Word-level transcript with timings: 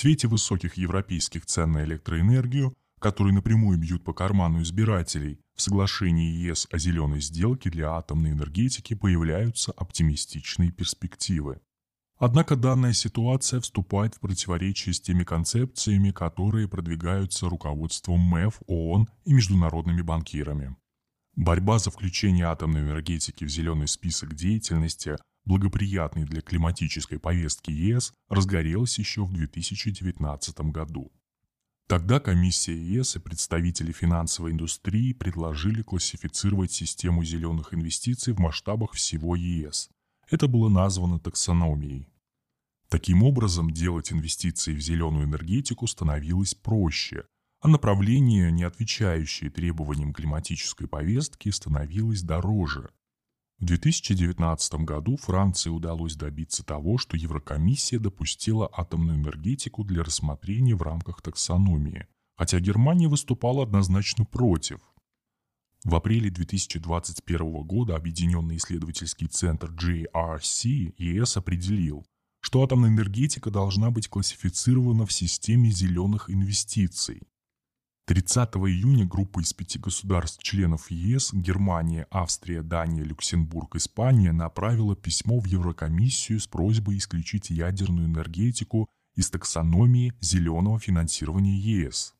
свете 0.00 0.28
высоких 0.28 0.78
европейских 0.78 1.44
цен 1.44 1.72
на 1.72 1.84
электроэнергию, 1.84 2.74
которые 3.00 3.34
напрямую 3.34 3.78
бьют 3.78 4.02
по 4.02 4.14
карману 4.14 4.62
избирателей, 4.62 5.38
в 5.54 5.60
соглашении 5.60 6.32
ЕС 6.48 6.66
о 6.70 6.78
зеленой 6.78 7.20
сделке 7.20 7.68
для 7.68 7.92
атомной 7.92 8.30
энергетики 8.30 8.94
появляются 8.94 9.72
оптимистичные 9.72 10.72
перспективы. 10.72 11.60
Однако 12.16 12.56
данная 12.56 12.94
ситуация 12.94 13.60
вступает 13.60 14.14
в 14.14 14.20
противоречие 14.20 14.94
с 14.94 15.00
теми 15.00 15.24
концепциями, 15.24 16.10
которые 16.10 16.66
продвигаются 16.66 17.48
руководством 17.48 18.20
МЭФ, 18.20 18.60
ООН 18.66 19.06
и 19.26 19.34
международными 19.34 20.00
банкирами. 20.00 20.76
Борьба 21.36 21.78
за 21.78 21.90
включение 21.90 22.46
атомной 22.46 22.80
энергетики 22.80 23.44
в 23.44 23.48
зеленый 23.48 23.88
список 23.88 24.34
деятельности, 24.34 25.16
благоприятный 25.44 26.24
для 26.24 26.40
климатической 26.40 27.18
повестки 27.18 27.70
ЕС, 27.70 28.12
разгорелась 28.28 28.98
еще 28.98 29.24
в 29.24 29.32
2019 29.32 30.60
году. 30.72 31.10
Тогда 31.86 32.20
комиссия 32.20 32.76
ЕС 32.76 33.16
и 33.16 33.18
представители 33.18 33.90
финансовой 33.90 34.52
индустрии 34.52 35.12
предложили 35.12 35.82
классифицировать 35.82 36.70
систему 36.70 37.24
зеленых 37.24 37.74
инвестиций 37.74 38.32
в 38.32 38.38
масштабах 38.38 38.92
всего 38.92 39.34
ЕС. 39.34 39.90
Это 40.30 40.46
было 40.46 40.68
названо 40.68 41.18
таксономией. 41.18 42.08
Таким 42.88 43.24
образом, 43.24 43.72
делать 43.72 44.12
инвестиции 44.12 44.74
в 44.74 44.80
зеленую 44.80 45.24
энергетику 45.24 45.88
становилось 45.88 46.54
проще, 46.54 47.24
а 47.60 47.68
направление, 47.68 48.50
не 48.50 48.62
отвечающее 48.62 49.50
требованиям 49.50 50.12
климатической 50.12 50.86
повестки, 50.86 51.48
становилось 51.50 52.22
дороже. 52.22 52.90
В 53.60 53.66
2019 53.66 54.72
году 54.86 55.18
Франции 55.18 55.68
удалось 55.68 56.16
добиться 56.16 56.64
того, 56.64 56.96
что 56.96 57.18
Еврокомиссия 57.18 57.98
допустила 57.98 58.70
атомную 58.72 59.18
энергетику 59.18 59.84
для 59.84 60.02
рассмотрения 60.02 60.74
в 60.74 60.80
рамках 60.80 61.20
таксономии, 61.20 62.06
хотя 62.38 62.58
Германия 62.58 63.06
выступала 63.06 63.64
однозначно 63.64 64.24
против. 64.24 64.80
В 65.84 65.94
апреле 65.94 66.30
2021 66.30 67.62
года 67.64 67.96
Объединенный 67.96 68.56
исследовательский 68.56 69.26
центр 69.26 69.70
JRC 69.70 70.94
ЕС 70.96 71.36
определил, 71.36 72.06
что 72.40 72.62
атомная 72.62 72.88
энергетика 72.88 73.50
должна 73.50 73.90
быть 73.90 74.08
классифицирована 74.08 75.04
в 75.04 75.12
системе 75.12 75.70
зеленых 75.70 76.30
инвестиций. 76.30 77.20
30 78.10 78.56
июня 78.56 79.06
группа 79.06 79.38
из 79.38 79.52
пяти 79.52 79.78
государств-членов 79.78 80.90
ЕС– 80.90 81.30
Германия, 81.32 82.08
Австрия, 82.10 82.60
Дания, 82.60 83.04
Люксембург, 83.04 83.76
Испания– 83.76 84.32
направила 84.32 84.96
письмо 84.96 85.38
в 85.38 85.44
Еврокомиссию 85.44 86.40
с 86.40 86.48
просьбой 86.48 86.96
исключить 86.96 87.50
ядерную 87.50 88.08
энергетику 88.08 88.88
из 89.14 89.30
таксономии 89.30 90.12
зеленого 90.20 90.80
финансирования 90.80 91.56
ЕС. 91.56 92.16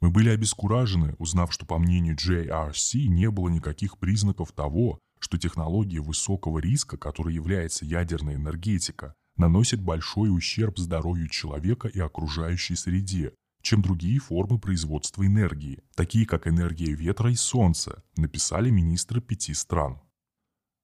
Мы 0.00 0.10
были 0.10 0.28
обескуражены, 0.28 1.16
узнав, 1.18 1.52
что 1.52 1.66
по 1.66 1.76
мнению 1.80 2.14
JRC 2.14 3.08
не 3.08 3.28
было 3.28 3.48
никаких 3.48 3.98
признаков 3.98 4.52
того, 4.52 5.00
что 5.18 5.38
технология 5.38 5.98
высокого 5.98 6.60
риска, 6.60 6.96
которой 6.96 7.34
является 7.34 7.84
ядерная 7.84 8.36
энергетика, 8.36 9.12
наносит 9.36 9.82
большой 9.82 10.32
ущерб 10.32 10.78
здоровью 10.78 11.28
человека 11.28 11.88
и 11.88 11.98
окружающей 11.98 12.76
среде, 12.76 13.32
чем 13.66 13.82
другие 13.82 14.20
формы 14.20 14.60
производства 14.60 15.26
энергии, 15.26 15.80
такие 15.96 16.24
как 16.24 16.46
энергия 16.46 16.92
ветра 16.92 17.32
и 17.32 17.34
солнца, 17.34 18.04
написали 18.16 18.70
министры 18.70 19.20
пяти 19.20 19.54
стран. 19.54 20.00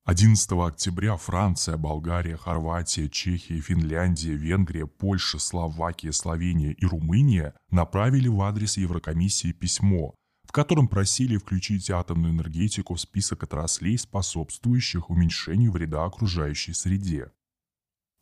11 0.05 0.51
октября 0.51 1.17
Франция, 1.17 1.77
Болгария, 1.77 2.37
Хорватия, 2.37 3.09
Чехия, 3.09 3.61
Финляндия, 3.61 4.35
Венгрия, 4.35 4.89
Польша, 4.89 5.39
Словакия, 5.39 6.11
Словения 6.11 6.73
и 6.73 6.85
Румыния 6.85 7.55
направили 7.71 8.27
в 8.27 8.41
адрес 8.43 8.77
Еврокомиссии 8.77 9.53
письмо, 9.53 10.17
в 10.43 10.51
котором 10.51 10.89
просили 10.89 11.37
включить 11.37 11.89
атомную 11.89 12.35
энергетику 12.35 12.95
в 12.97 13.01
список 13.01 13.45
отраслей, 13.45 13.97
способствующих 13.97 15.09
уменьшению 15.09 15.71
вреда 15.71 16.05
окружающей 16.05 16.73
среде. 16.73 17.31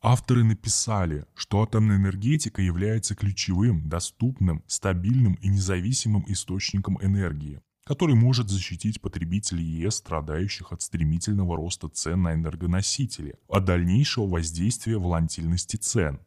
Авторы 0.03 0.43
написали, 0.43 1.25
что 1.35 1.61
атомная 1.61 1.97
энергетика 1.97 2.63
является 2.63 3.13
ключевым, 3.13 3.87
доступным, 3.87 4.63
стабильным 4.65 5.35
и 5.35 5.47
независимым 5.47 6.25
источником 6.27 6.97
энергии, 7.03 7.61
который 7.85 8.15
может 8.15 8.49
защитить 8.49 8.99
потребителей 8.99 9.63
ЕС, 9.63 9.97
страдающих 9.97 10.71
от 10.71 10.81
стремительного 10.81 11.55
роста 11.55 11.87
цен 11.87 12.23
на 12.23 12.33
энергоносители, 12.33 13.35
от 13.47 13.65
дальнейшего 13.65 14.27
воздействия 14.27 14.97
волатильности 14.97 15.75
цен. 15.75 16.19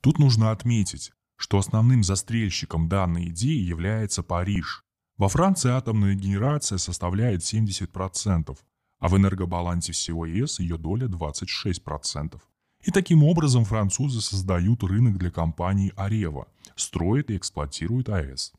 Тут 0.00 0.18
нужно 0.18 0.50
отметить, 0.50 1.12
что 1.36 1.58
основным 1.58 2.02
застрельщиком 2.02 2.88
данной 2.88 3.28
идеи 3.28 3.62
является 3.62 4.24
Париж. 4.24 4.82
Во 5.16 5.28
Франции 5.28 5.70
атомная 5.70 6.16
генерация 6.16 6.78
составляет 6.78 7.42
70%, 7.42 8.58
а 8.98 9.08
в 9.08 9.16
энергобалансе 9.16 9.92
всего 9.92 10.26
ЕС 10.26 10.58
ее 10.58 10.78
доля 10.78 11.06
26%. 11.06 12.40
И 12.88 12.90
таким 12.90 13.22
образом 13.22 13.66
французы 13.66 14.22
создают 14.22 14.82
рынок 14.82 15.18
для 15.18 15.30
компании 15.30 15.92
Арева, 15.94 16.48
строят 16.74 17.30
и 17.30 17.36
эксплуатируют 17.36 18.08
АЭС. 18.08 18.54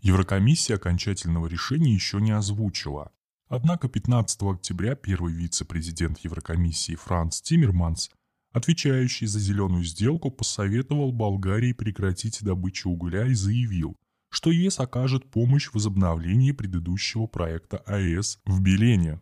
Еврокомиссия 0.00 0.74
окончательного 0.74 1.46
решения 1.46 1.94
еще 1.94 2.20
не 2.20 2.32
озвучила. 2.32 3.12
Однако 3.46 3.88
15 3.88 4.42
октября 4.42 4.96
первый 4.96 5.32
вице-президент 5.32 6.18
Еврокомиссии 6.24 6.96
Франц 6.96 7.40
Тиммерманс, 7.40 8.10
отвечающий 8.50 9.28
за 9.28 9.38
зеленую 9.38 9.84
сделку, 9.84 10.32
посоветовал 10.32 11.12
Болгарии 11.12 11.72
прекратить 11.72 12.42
добычу 12.42 12.90
угля 12.90 13.28
и 13.28 13.34
заявил, 13.34 13.96
что 14.28 14.50
ЕС 14.50 14.80
окажет 14.80 15.30
помощь 15.30 15.68
в 15.68 15.74
возобновлении 15.74 16.50
предыдущего 16.50 17.28
проекта 17.28 17.76
АЭС 17.86 18.40
в 18.44 18.60
Белене. 18.60 19.20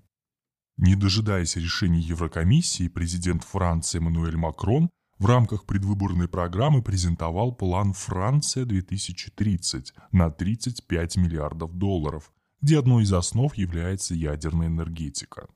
Не 0.76 0.94
дожидаясь 0.94 1.56
решения 1.56 2.00
Еврокомиссии, 2.00 2.88
президент 2.88 3.44
Франции 3.44 3.98
Эммануэль 3.98 4.36
Макрон 4.36 4.91
в 5.19 5.26
рамках 5.26 5.66
предвыборной 5.66 6.28
программы 6.28 6.82
презентовал 6.82 7.54
план 7.54 7.92
«Франция-2030» 7.92 9.92
на 10.12 10.30
35 10.30 11.16
миллиардов 11.19 11.76
долларов, 11.76 12.32
где 12.62 12.78
одной 12.78 13.03
из 13.03 13.12
основ 13.12 13.54
является 13.54 14.14
ядерная 14.14 14.69
энергетика. 14.69 15.48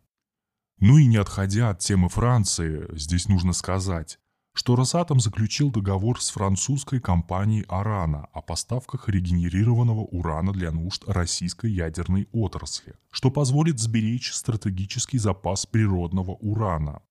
Ну 0.79 0.99
и 0.99 1.07
не 1.07 1.17
отходя 1.17 1.71
от 1.71 1.79
темы 1.79 2.11
Франции, 2.11 2.87
здесь 2.95 3.29
нужно 3.29 3.55
сказать, 3.55 4.19
что 4.55 4.77
Росатом 4.77 5.19
заключил 5.19 5.71
договор 5.71 6.23
с 6.23 6.31
французской 6.31 7.01
компанией 7.01 7.65
«Арана» 7.69 8.29
о 8.33 8.41
поставках 8.41 9.09
регенерированного 9.09 10.01
урана 10.01 10.53
для 10.53 10.71
нужд 10.71 11.03
российской 11.09 11.73
ядерной 11.73 12.29
отрасли, 12.33 12.95
что 13.11 13.31
позволит 13.31 13.81
сберечь 13.81 14.33
стратегический 14.33 15.19
запас 15.19 15.67
природного 15.67 16.33
урана. 16.33 17.03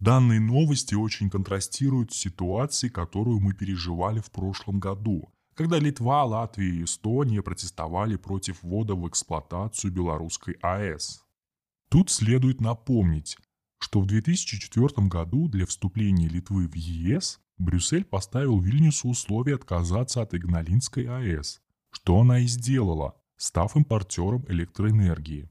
Данные 0.00 0.40
новости 0.40 0.94
очень 0.94 1.30
контрастируют 1.30 2.12
с 2.12 2.16
ситуацией, 2.16 2.90
которую 2.90 3.40
мы 3.40 3.52
переживали 3.52 4.20
в 4.20 4.30
прошлом 4.30 4.80
году, 4.80 5.32
когда 5.54 5.78
Литва, 5.78 6.24
Латвия 6.24 6.68
и 6.68 6.84
Эстония 6.84 7.42
протестовали 7.42 8.16
против 8.16 8.62
ввода 8.62 8.94
в 8.94 9.08
эксплуатацию 9.08 9.92
белорусской 9.92 10.54
АЭС. 10.62 11.24
Тут 11.88 12.10
следует 12.10 12.60
напомнить, 12.60 13.38
что 13.78 14.00
в 14.00 14.06
2004 14.06 15.08
году 15.08 15.48
для 15.48 15.66
вступления 15.66 16.28
Литвы 16.28 16.68
в 16.68 16.74
ЕС 16.74 17.40
Брюссель 17.58 18.04
поставил 18.04 18.60
Вильнюсу 18.60 19.08
условие 19.08 19.56
отказаться 19.56 20.22
от 20.22 20.34
Игналинской 20.34 21.06
АЭС, 21.06 21.60
что 21.90 22.20
она 22.20 22.40
и 22.40 22.46
сделала, 22.46 23.16
став 23.36 23.76
импортером 23.76 24.44
электроэнергии. 24.48 25.50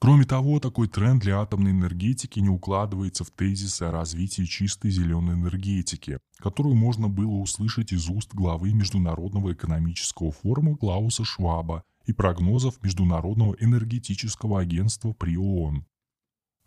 Кроме 0.00 0.24
того, 0.24 0.60
такой 0.60 0.86
тренд 0.86 1.22
для 1.22 1.40
атомной 1.40 1.72
энергетики 1.72 2.38
не 2.38 2.48
укладывается 2.48 3.24
в 3.24 3.30
тезисы 3.30 3.82
о 3.82 3.90
развитии 3.90 4.44
чистой 4.44 4.92
зеленой 4.92 5.34
энергетики, 5.34 6.20
которую 6.36 6.76
можно 6.76 7.08
было 7.08 7.32
услышать 7.32 7.92
из 7.92 8.08
уст 8.08 8.32
главы 8.32 8.72
Международного 8.72 9.52
экономического 9.52 10.30
форума 10.30 10.76
Клауса 10.76 11.24
Шваба 11.24 11.82
и 12.06 12.12
прогнозов 12.12 12.80
Международного 12.82 13.56
энергетического 13.58 14.60
агентства 14.60 15.12
при 15.12 15.36
ООН. 15.36 15.84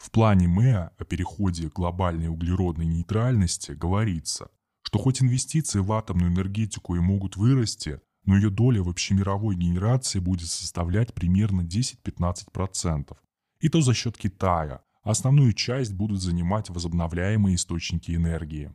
В 0.02 0.10
плане 0.10 0.48
МЭА 0.48 0.94
о 0.98 1.06
переходе 1.06 1.70
к 1.70 1.74
глобальной 1.74 2.28
углеродной 2.28 2.88
нейтральности 2.88 3.74
говорится, 3.74 4.50
что 4.82 4.98
хоть 4.98 5.22
инвестиции 5.22 5.78
в 5.78 5.92
атомную 5.92 6.32
энергетику 6.32 6.96
и 6.96 7.00
могут 7.00 7.38
вырасти, 7.38 8.02
но 8.26 8.36
ее 8.36 8.50
доля 8.50 8.82
в 8.82 8.90
общемировой 8.90 9.56
генерации 9.56 10.18
будет 10.18 10.50
составлять 10.50 11.14
примерно 11.14 11.62
10-15%. 11.62 13.16
И 13.60 13.70
то 13.70 13.82
за 13.82 13.94
счет 13.94 14.18
Китая, 14.18 14.82
основную 15.04 15.54
часть 15.54 15.94
будут 15.94 16.20
занимать 16.20 16.72
возобновляемые 16.72 17.56
источники 17.56 18.10
энергии. 18.16 18.74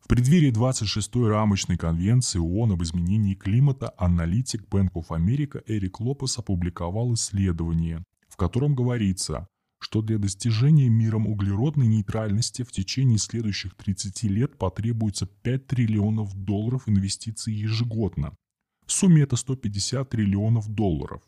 В 0.00 0.08
преддверии 0.08 0.50
26-й 0.50 1.28
рамочной 1.28 1.76
конвенции 1.76 2.38
ООН 2.38 2.72
об 2.72 2.82
изменении 2.82 3.34
климата 3.34 3.92
аналитик 3.98 4.62
Bank 4.70 4.92
of 4.94 5.08
America 5.08 5.62
Эрик 5.66 6.00
Лопес 6.00 6.38
опубликовал 6.38 7.12
исследование, 7.12 8.02
в 8.30 8.36
котором 8.38 8.74
говорится, 8.74 9.46
что 9.84 10.00
для 10.00 10.16
достижения 10.16 10.88
миром 10.88 11.26
углеродной 11.26 11.86
нейтральности 11.86 12.62
в 12.62 12.72
течение 12.72 13.18
следующих 13.18 13.74
30 13.74 14.22
лет 14.22 14.56
потребуется 14.56 15.26
5 15.26 15.66
триллионов 15.66 16.34
долларов 16.34 16.88
инвестиций 16.88 17.52
ежегодно. 17.52 18.34
В 18.86 18.92
сумме 18.92 19.24
это 19.24 19.36
150 19.36 20.08
триллионов 20.08 20.70
долларов. 20.70 21.20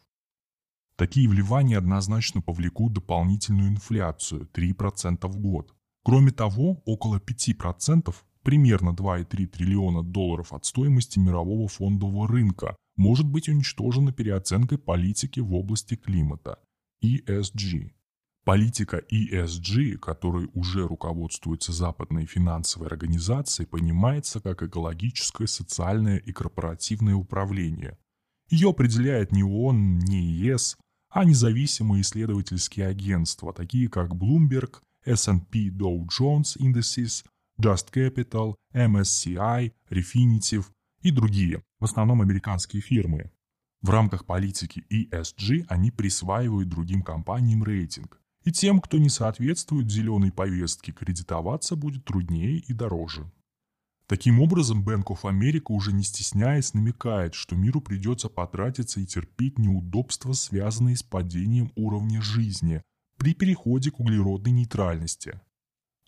Такие 0.97 1.29
вливания 1.29 1.77
однозначно 1.77 2.41
повлекут 2.41 2.95
дополнительную 2.95 3.69
инфляцию 3.69 4.49
3% 4.55 5.29
в 5.29 5.39
год. 5.39 5.75
Кроме 6.03 6.31
того, 6.31 6.83
около 6.87 7.19
5%, 7.19 8.15
примерно 8.43 8.95
2,3 8.95 9.49
триллиона 9.49 10.03
долларов 10.03 10.55
от 10.55 10.65
стоимости 10.65 11.19
мирового 11.19 11.69
фондового 11.69 12.27
рынка, 12.27 12.75
может 12.97 13.27
быть 13.27 13.51
уничтожено 13.51 14.13
переоценкой 14.13 14.79
политики 14.79 15.41
в 15.41 15.55
области 15.55 15.95
климата– 15.95 16.59
ESG. 17.05 17.91
Политика 18.47 19.03
ESG, 19.11 19.97
которой 19.97 20.49
уже 20.55 20.87
руководствуются 20.87 21.73
западные 21.73 22.27
финансовые 22.27 22.87
организации, 22.87 23.65
понимается 23.65 24.39
как 24.39 24.63
экологическое, 24.63 25.49
социальное 25.49 26.19
и 26.19 26.31
корпоративное 26.31 27.17
управление. 27.17 27.99
Ее 28.49 28.71
определяет 28.71 29.33
не 29.33 29.43
ООН, 29.43 29.99
не 29.99 30.23
ЕС, 30.23 30.77
а 31.11 31.25
независимые 31.25 32.03
исследовательские 32.03 32.87
агентства, 32.87 33.53
такие 33.53 33.89
как 33.89 34.13
Bloomberg, 34.13 34.77
S&P 35.05 35.71
Dow 35.71 36.07
Jones 36.07 36.57
Indices, 36.61 37.25
Just 37.61 37.93
Capital, 37.93 38.55
MSCI, 38.73 39.73
Refinitiv 39.91 40.67
и 41.03 41.11
другие, 41.11 41.65
в 41.81 41.85
основном 41.85 42.23
американские 42.23 42.81
фирмы. 42.81 43.33
В 43.83 43.91
рамках 43.91 44.25
политики 44.25 44.85
ESG 44.89 45.65
они 45.67 45.91
присваивают 45.91 46.69
другим 46.69 47.03
компаниям 47.03 47.65
рейтинг, 47.65 48.21
и 48.47 48.53
тем, 48.53 48.81
кто 48.81 48.99
не 48.99 49.11
соответствует 49.11 49.91
зеленой 49.91 50.31
повестке, 50.31 50.93
кредитоваться 50.93 51.75
будет 51.75 52.05
труднее 52.05 52.59
и 52.59 52.73
дороже. 52.73 53.31
Таким 54.07 54.41
образом, 54.41 54.89
Bank 54.89 55.07
of 55.07 55.23
America 55.23 55.67
уже 55.71 55.93
не 55.93 56.05
стесняясь 56.05 56.73
намекает, 56.73 57.35
что 57.35 57.57
миру 57.57 57.81
придется 57.81 58.29
потратиться 58.29 59.01
и 59.01 59.05
терпеть 59.05 59.59
неудобства, 59.59 60.33
связанные 60.33 60.97
с 60.97 61.03
падением 61.03 61.73
уровня 61.75 62.23
жизни 62.23 62.83
при 63.19 63.35
переходе 63.35 63.91
к 63.91 63.99
углеродной 63.99 64.53
нейтральности. 64.53 65.41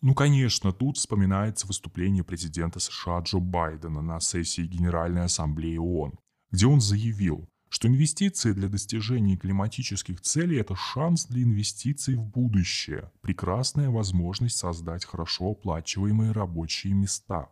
Ну, 0.00 0.14
конечно, 0.14 0.72
тут 0.72 0.96
вспоминается 0.96 1.66
выступление 1.66 2.22
президента 2.22 2.78
США 2.78 3.18
Джо 3.18 3.40
Байдена 3.40 4.00
на 4.00 4.20
сессии 4.20 4.62
Генеральной 4.62 5.24
Ассамблеи 5.24 5.78
ООН, 5.78 6.12
где 6.52 6.66
он 6.68 6.80
заявил, 6.80 7.48
что 7.68 7.88
инвестиции 7.88 8.52
для 8.52 8.68
достижения 8.68 9.36
климатических 9.36 10.20
целей– 10.20 10.56
это 10.60 10.74
шанс 10.74 11.26
для 11.26 11.42
инвестиций 11.42 12.14
в 12.14 12.24
будущее, 12.24 13.10
прекрасная 13.20 13.90
возможность 13.90 14.56
создать 14.56 15.04
хорошо 15.04 15.52
оплачиваемые 15.52 16.32
рабочие 16.32 16.94
места. 16.94 17.48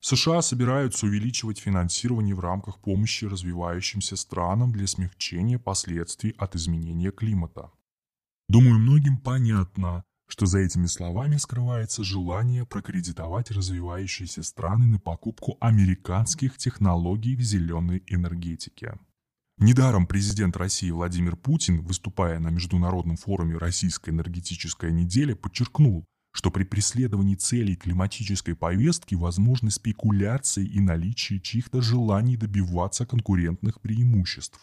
США 0.00 0.42
собираются 0.42 1.06
увеличивать 1.06 1.58
финансирование 1.58 2.34
в 2.34 2.40
рамках 2.40 2.78
помощи 2.78 3.24
развивающимся 3.24 4.16
странам 4.16 4.72
для 4.72 4.86
смягчения 4.86 5.58
последствий 5.58 6.34
от 6.38 6.54
изменения 6.54 7.10
климата. 7.10 7.70
Думаю, 8.48 8.78
многим 8.78 9.18
понятно, 9.18 10.04
что 10.28 10.46
за 10.46 10.60
этими 10.60 10.86
словами 10.86 11.36
скрывается 11.36 12.04
желание 12.04 12.64
прокредитовать 12.64 13.50
развивающиеся 13.50 14.42
страны 14.42 14.86
на 14.86 14.98
покупку 15.00 15.56
американских 15.60 16.58
технологий 16.58 17.34
в 17.34 17.40
зеленой 17.40 18.04
энергетике. 18.06 18.98
Недаром 19.60 20.06
президент 20.06 20.56
России 20.56 20.88
Владимир 20.90 21.34
Путин, 21.34 21.82
выступая 21.82 22.38
на 22.38 22.48
Международном 22.48 23.16
форуме 23.16 23.56
«Российская 23.56 24.12
энергетическая 24.12 24.92
неделя», 24.92 25.34
подчеркнул, 25.34 26.04
что 26.32 26.52
при 26.52 26.62
преследовании 26.62 27.34
целей 27.34 27.74
климатической 27.74 28.54
повестки 28.54 29.16
возможны 29.16 29.72
спекуляции 29.72 30.64
и 30.64 30.78
наличие 30.78 31.40
чьих-то 31.40 31.82
желаний 31.82 32.36
добиваться 32.36 33.04
конкурентных 33.04 33.80
преимуществ. 33.80 34.60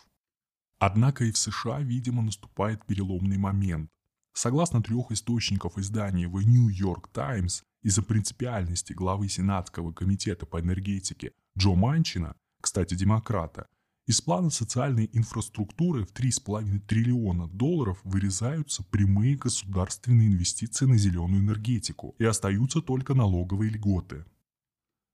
Однако 0.80 1.26
и 1.26 1.32
в 1.34 1.38
США, 1.38 1.82
видимо, 1.82 2.22
наступает 2.22 2.86
переломный 2.86 3.38
момент. 3.38 3.90
Согласно 4.32 4.82
трех 4.82 5.12
источников 5.12 5.78
издания 5.78 6.28
The 6.28 6.46
New 6.46 6.70
York 6.70 7.10
Times, 7.12 7.64
из-за 7.84 8.02
принципиальности 8.02 8.94
главы 8.94 9.28
Сенатского 9.28 9.92
комитета 9.92 10.46
по 10.46 10.62
энергетике 10.62 11.34
Джо 11.58 11.76
Манчина, 11.76 12.38
кстати, 12.62 12.96
демократа, 12.96 13.68
из 14.08 14.22
плана 14.22 14.52
социальной 14.52 15.10
инфраструктуры 15.14 16.06
в 16.06 16.14
3,5 16.14 16.80
триллиона 16.82 17.48
долларов 17.48 18.00
вырезаются 18.04 18.84
прямые 18.84 19.36
государственные 19.36 20.28
инвестиции 20.28 20.86
на 20.86 20.96
зеленую 20.96 21.42
энергетику 21.42 22.16
и 22.20 22.26
остаются 22.26 22.82
только 22.82 23.16
налоговые 23.16 23.72
льготы. 23.72 24.26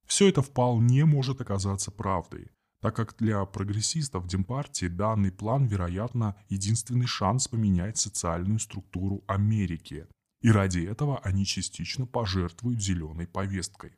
Все 0.05 0.27
это 0.27 0.41
вполне 0.41 1.05
может 1.05 1.39
оказаться 1.39 1.89
правдой, 1.89 2.51
так 2.81 2.93
как 2.93 3.15
для 3.17 3.45
прогрессистов 3.45 4.27
Демпартии 4.27 4.88
данный 4.88 5.31
план, 5.31 5.67
вероятно, 5.67 6.35
единственный 6.49 7.07
шанс 7.07 7.47
поменять 7.47 7.97
социальную 7.97 8.59
структуру 8.59 9.23
Америки, 9.25 10.05
и 10.41 10.51
ради 10.51 10.79
этого 10.79 11.19
они 11.19 11.45
частично 11.45 12.05
пожертвуют 12.05 12.81
зеленой 12.81 13.27
повесткой. 13.27 13.93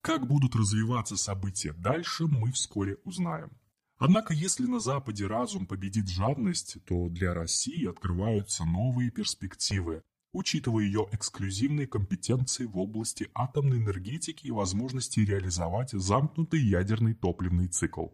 Как 0.00 0.26
будут 0.26 0.56
развиваться 0.56 1.18
события 1.18 1.74
дальше, 1.74 2.28
мы 2.28 2.52
вскоре 2.52 2.96
узнаем. 3.04 3.50
Однако, 3.98 4.34
если 4.34 4.66
на 4.66 4.78
Западе 4.78 5.26
разум 5.26 5.66
победит 5.66 6.08
жадность, 6.08 6.76
то 6.86 7.08
для 7.08 7.32
России 7.32 7.88
открываются 7.88 8.64
новые 8.66 9.10
перспективы, 9.10 10.02
учитывая 10.32 10.84
ее 10.84 11.06
эксклюзивные 11.12 11.86
компетенции 11.86 12.66
в 12.66 12.76
области 12.76 13.30
атомной 13.34 13.78
энергетики 13.78 14.48
и 14.48 14.50
возможности 14.50 15.20
реализовать 15.20 15.92
замкнутый 15.92 16.60
ядерный 16.60 17.14
топливный 17.14 17.68
цикл. 17.68 18.08